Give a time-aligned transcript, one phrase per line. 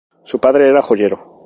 [0.23, 1.37] Su padre era joyero.